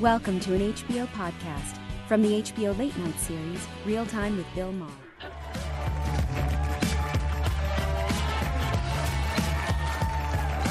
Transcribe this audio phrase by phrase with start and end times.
[0.00, 4.72] Welcome to an HBO podcast from the HBO Late Night series, Real Time with Bill
[4.72, 4.90] Maher.
[5.18, 5.28] How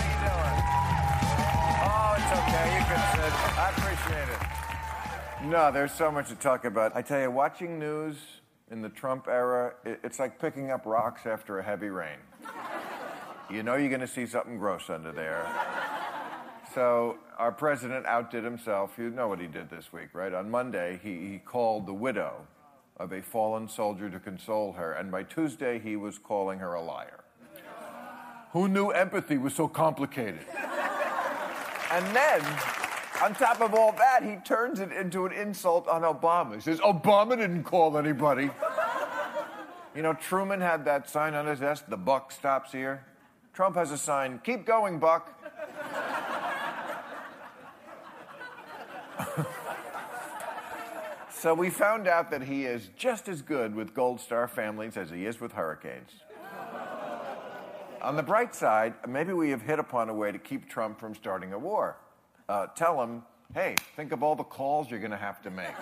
[0.02, 0.58] you doing?
[1.86, 2.74] Oh, it's okay.
[2.74, 2.82] You.
[3.56, 5.48] I appreciate it.
[5.48, 6.96] No, there's so much to talk about.
[6.96, 8.16] I tell you, watching news
[8.72, 12.18] in the Trump era, it's like picking up rocks after a heavy rain.
[13.52, 15.48] You know you're going to see something gross under there.
[16.74, 18.94] So our president outdid himself.
[18.98, 20.34] You know what he did this week, right?
[20.34, 22.46] On Monday, he, he called the widow
[22.98, 26.82] of a fallen soldier to console her, and by Tuesday, he was calling her a
[26.82, 27.24] liar.
[28.52, 30.42] Who knew empathy was so complicated?
[31.92, 32.42] And then,
[33.24, 36.56] on top of all that, he turns it into an insult on Obama.
[36.56, 38.50] He says, Obama didn't call anybody.
[39.96, 43.06] you know, Truman had that sign on his desk, the buck stops here.
[43.54, 45.36] Trump has a sign, keep going, Buck.
[51.42, 55.10] So we found out that he is just as good with Gold Star families as
[55.10, 56.12] he is with hurricanes.
[58.02, 61.16] On the bright side, maybe we have hit upon a way to keep Trump from
[61.16, 61.98] starting a war.
[62.50, 65.76] Uh, tell him, hey, think of all the calls you're going to have to make.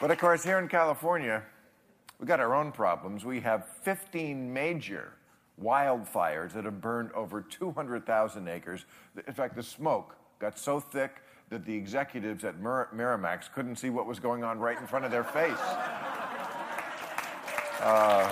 [0.00, 1.42] but of course, here in California,
[2.20, 3.24] we got our own problems.
[3.24, 5.12] We have 15 major
[5.62, 8.84] wildfires that have burned over 200,000 acres.
[9.26, 13.90] In fact, the smoke got so thick that the executives at Mir- Miramax couldn't see
[13.90, 15.58] what was going on right in front of their face.
[17.80, 18.28] Uh,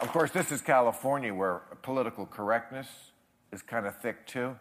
[0.00, 2.88] of course, this is California where political correctness
[3.52, 4.56] is kind of thick too.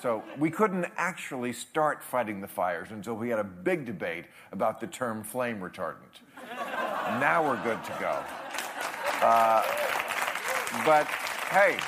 [0.00, 4.80] So we couldn't actually start fighting the fires until we had a big debate about
[4.80, 6.20] the term flame retardant.
[7.20, 8.22] now we're good to go.
[9.24, 9.62] Uh,
[10.84, 11.06] but
[11.50, 11.78] hey,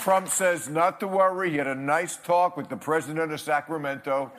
[0.00, 1.50] Trump says not to worry.
[1.50, 4.32] He had a nice talk with the president of Sacramento.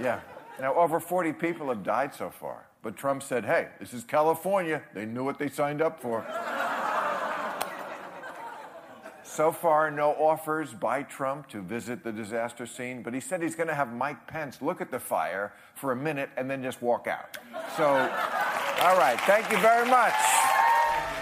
[0.00, 0.20] Yeah.
[0.60, 2.66] Now, over 40 people have died so far.
[2.82, 4.82] But Trump said, hey, this is California.
[4.94, 6.24] They knew what they signed up for.
[9.24, 13.56] so far, no offers by Trump to visit the disaster scene, but he said he's
[13.56, 16.82] going to have Mike Pence look at the fire for a minute and then just
[16.82, 17.38] walk out.
[17.76, 19.18] So, all right.
[19.22, 20.14] Thank you very much.